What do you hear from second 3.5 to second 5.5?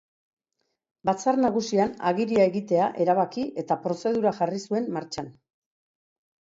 eta prozedura jarri zuen martxan.